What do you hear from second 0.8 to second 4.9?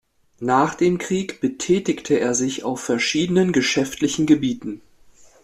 Krieg betätigte er sich auf verschiedenen geschäftlichen Gebieten.